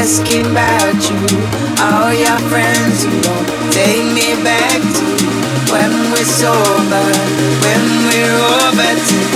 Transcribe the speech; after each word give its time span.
asking 0.00 0.46
about 0.46 0.96
you. 1.10 1.20
All 1.84 2.12
your 2.12 2.38
friends, 2.48 3.04
you 3.04 3.20
don't 3.20 3.46
take 3.70 4.06
me 4.16 4.32
back 4.42 4.80
to 4.96 5.04
when 5.70 5.92
we're 6.10 6.24
sober, 6.24 7.04
when 7.60 7.82
we're 8.08 8.36
over. 8.64 9.29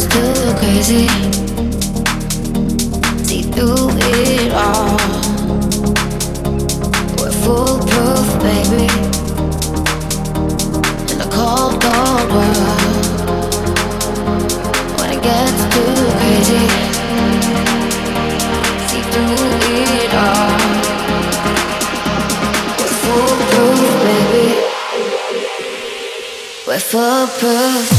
it's 0.00 0.06
too 0.14 0.54
crazy. 0.58 1.08
See 3.24 3.42
through 3.42 3.90
it 3.98 4.52
all. 4.52 4.96
We're 7.18 7.34
foolproof, 7.42 8.28
baby. 8.46 8.86
In 11.10 11.18
cold, 11.30 11.82
cold 11.82 12.30
world. 12.30 12.80
When 15.00 15.10
it 15.16 15.22
gets 15.22 15.60
too 15.74 15.94
crazy. 16.20 16.66
See 18.88 19.04
through 19.10 19.34
it 19.82 20.14
all. 20.14 20.58
We're 22.78 22.94
foolproof, 23.02 23.90
baby. 24.06 24.48
We're 26.66 26.78
foolproof. 26.78 27.97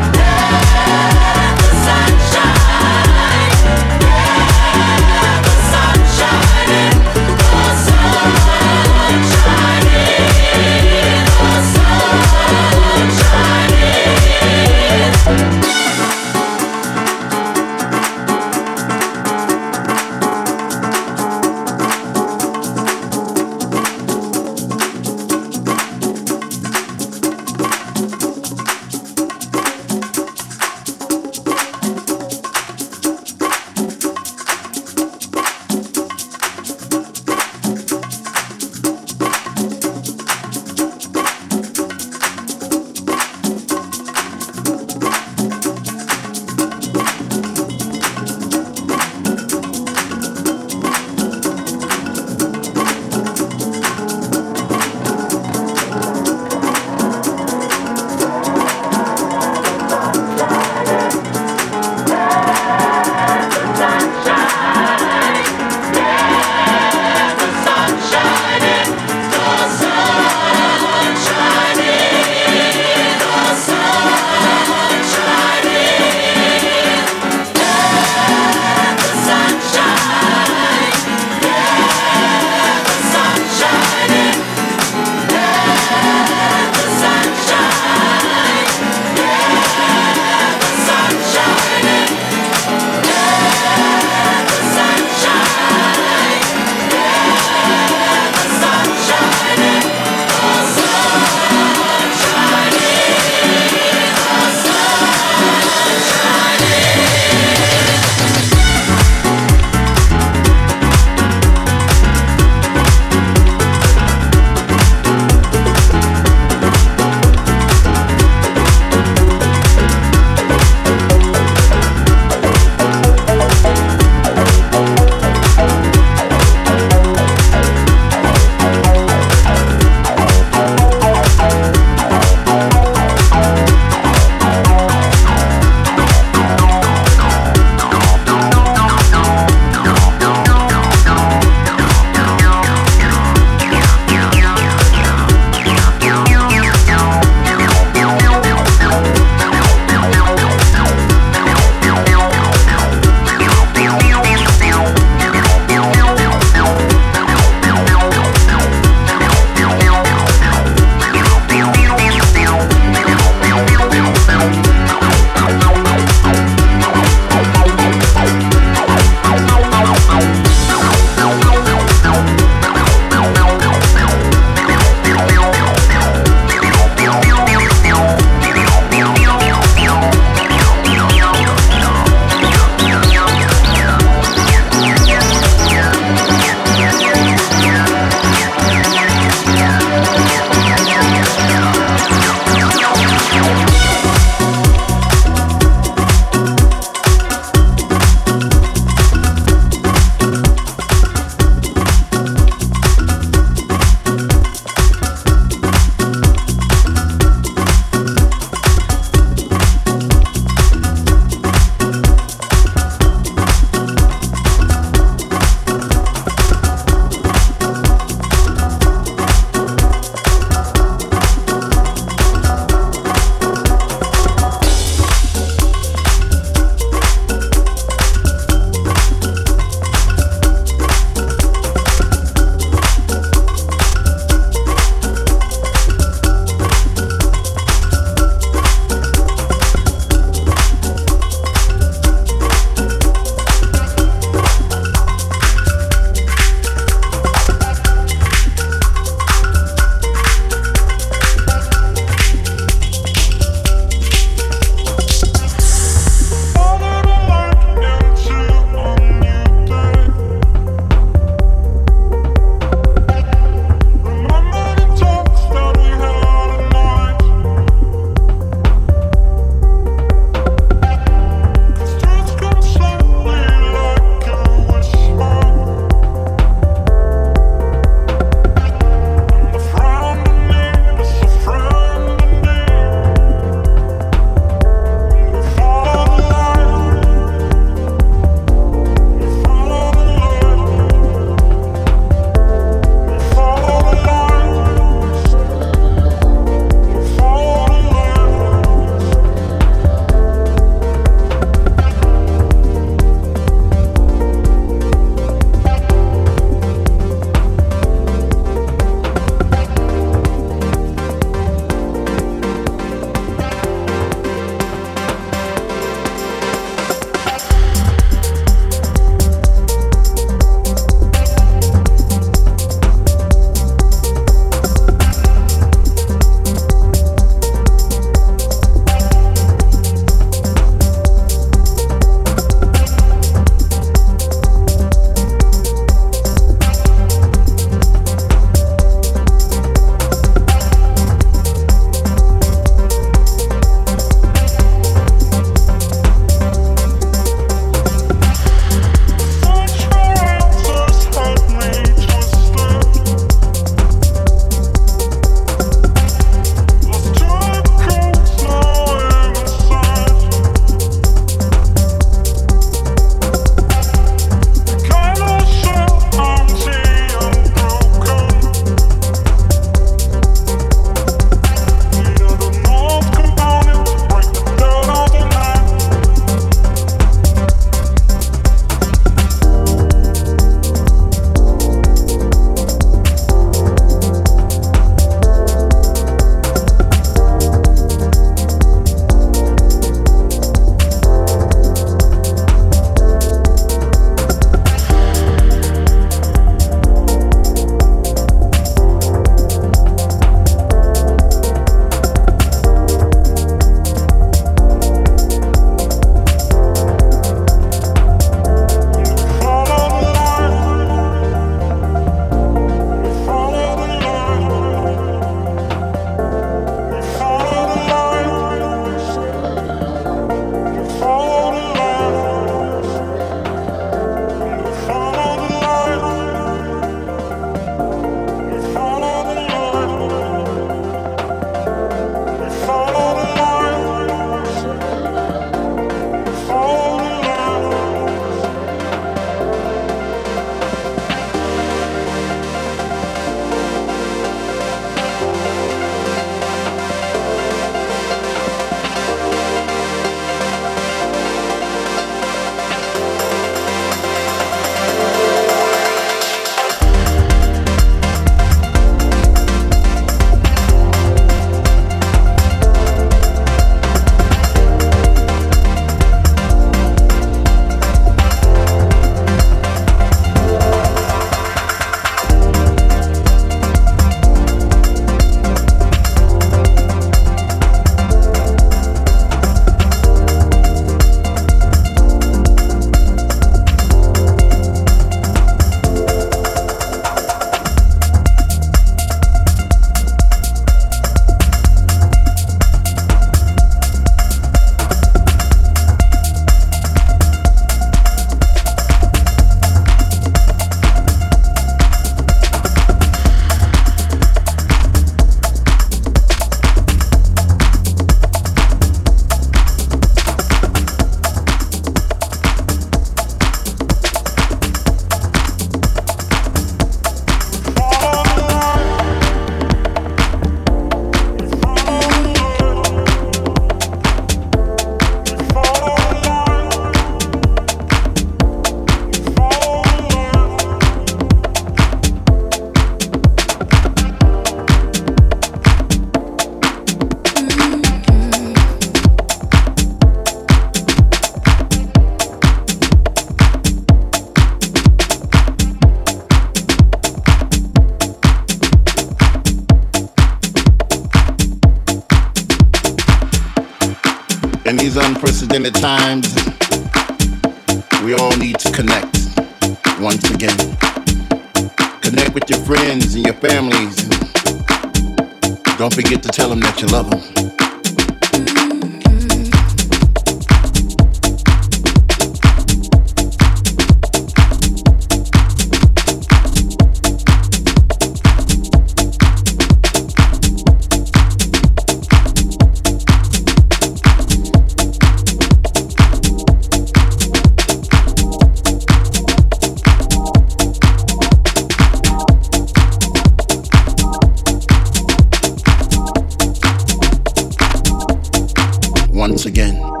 once 599.31 599.45
again. 599.45 600.00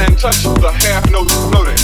and 0.00 0.16
touch 0.18 0.42
the 0.64 0.72
half 0.72 1.04
notes 1.12 1.34
floating. 1.52 1.76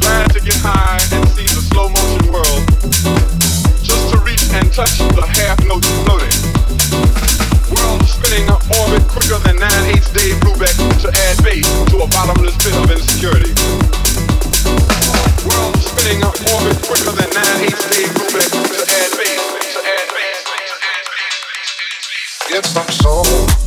Glad 0.00 0.32
to 0.32 0.40
get 0.40 0.56
high 0.64 1.00
and 1.12 1.28
see 1.36 1.44
the 1.44 1.60
slow 1.68 1.92
motion 1.92 2.24
world. 2.32 2.62
Just 3.84 4.08
to 4.12 4.16
reach 4.24 4.44
and 4.56 4.64
touch 4.72 4.96
the 5.12 5.24
half 5.24 5.60
notes 5.68 5.88
floating. 6.08 6.32
World 7.68 8.00
spinning 8.08 8.48
orbit 8.80 9.04
quicker 9.12 9.36
than 9.44 9.60
to 11.04 11.08
add 11.12 11.36
to 11.92 11.96
a 12.00 12.08
bottomless 12.08 12.56
pit 12.56 12.72
of 12.72 12.88
insecurity. 12.88 13.52
World 15.44 15.76
spinning 15.84 16.24
orbit 16.24 16.80
quicker 16.80 17.12
than 17.12 17.30
to 18.72 18.82
add 18.88 19.12
to 19.12 19.12
add 19.12 19.12
to 22.32 22.64
add 22.64 22.90
soul. 22.90 23.59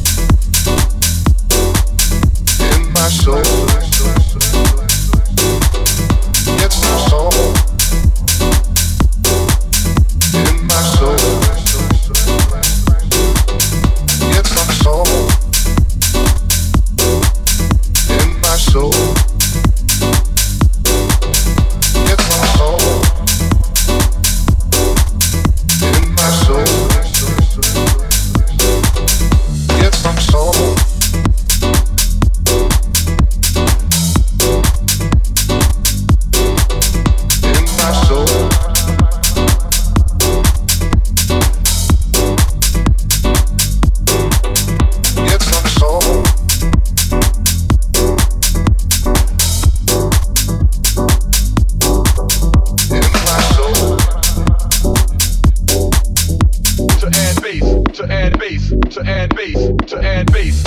to 58.94 59.02
add 59.10 59.36
bass, 59.36 59.72
to 59.88 59.98
add 60.04 60.32
bass. 60.32 60.63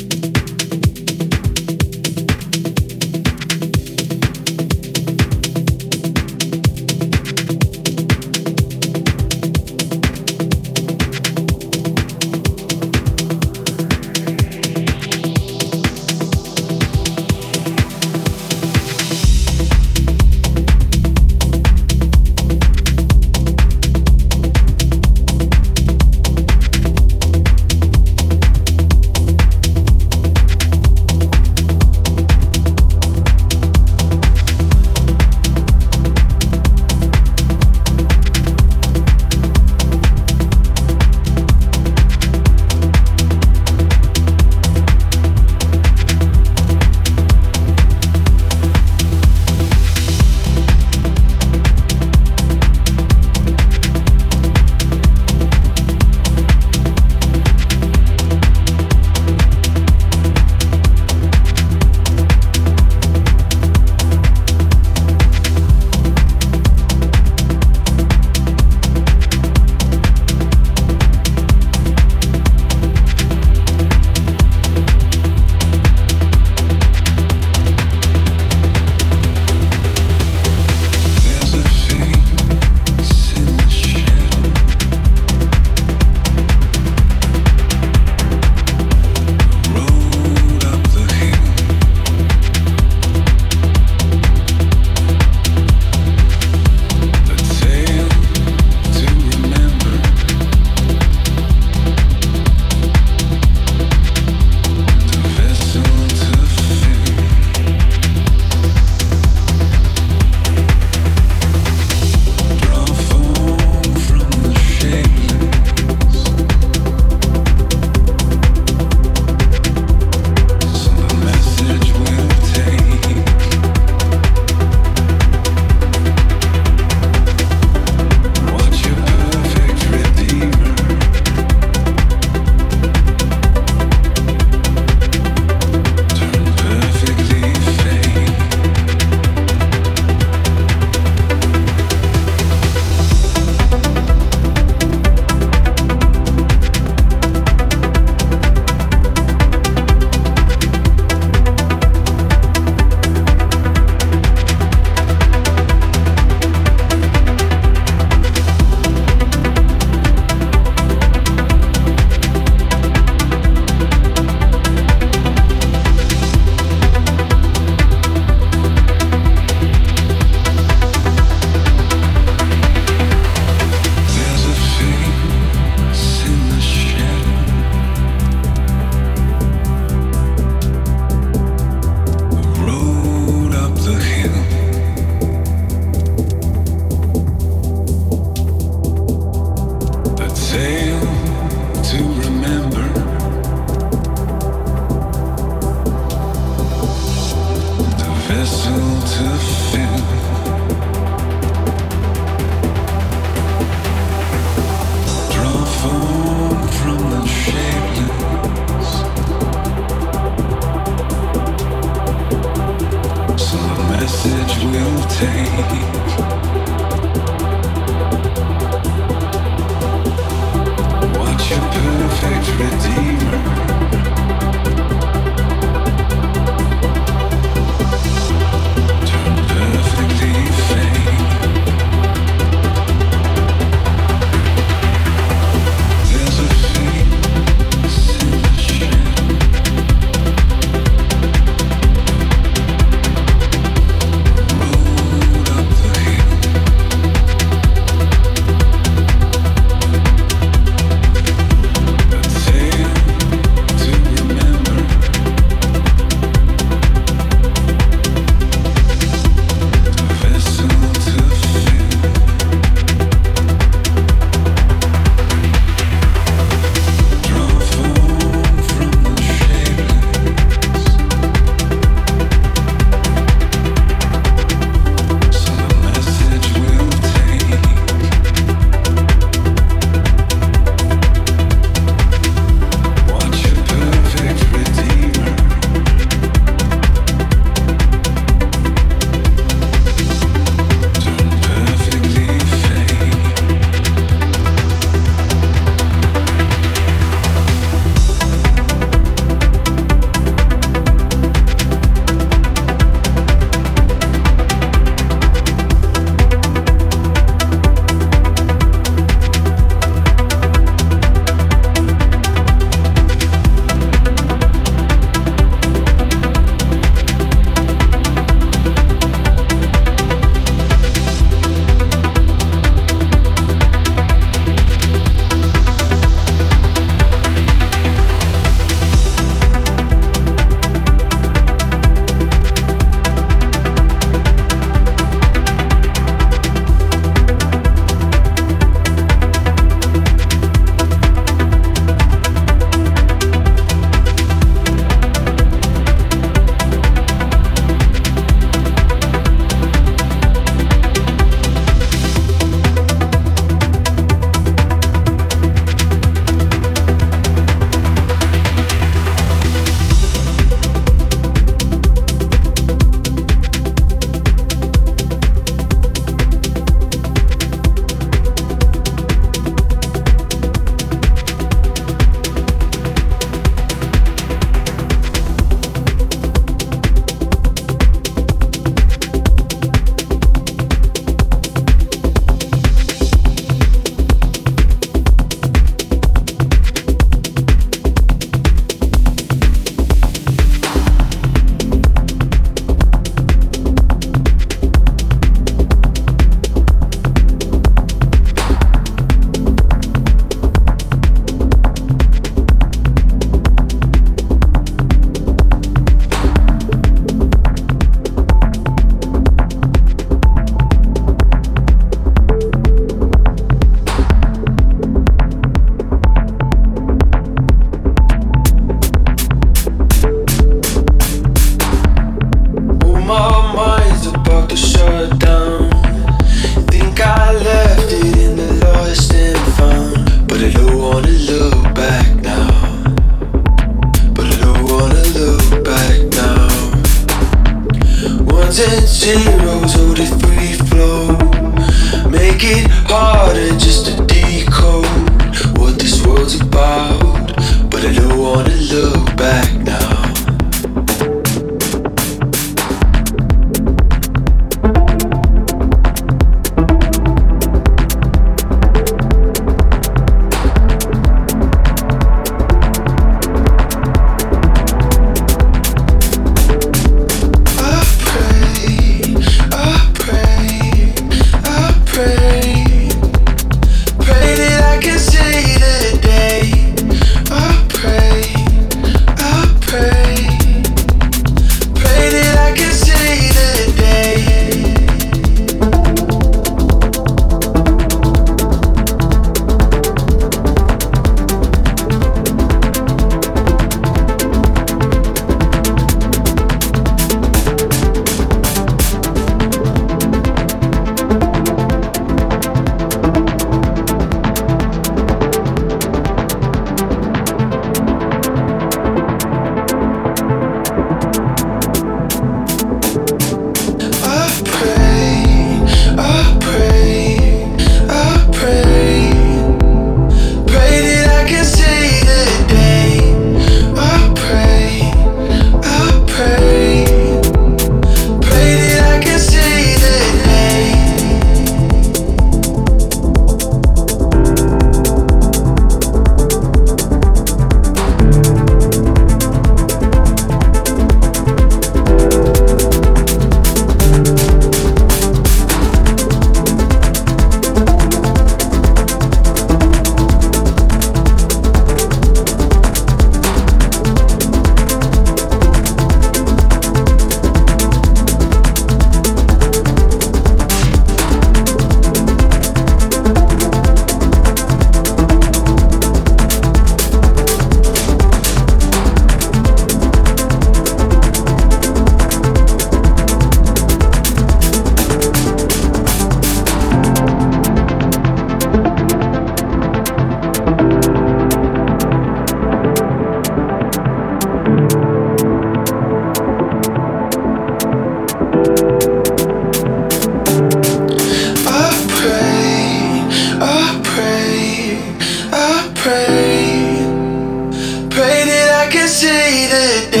can 598.71 598.87
see 598.87 599.47
the 599.47 599.91
day. 599.91 600.00